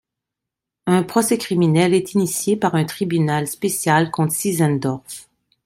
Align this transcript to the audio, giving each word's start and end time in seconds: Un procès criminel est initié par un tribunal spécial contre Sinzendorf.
Un 0.87 1.03
procès 1.03 1.37
criminel 1.37 1.93
est 1.93 2.15
initié 2.15 2.55
par 2.57 2.73
un 2.73 2.85
tribunal 2.85 3.45
spécial 3.47 4.09
contre 4.09 4.33
Sinzendorf. 4.33 5.29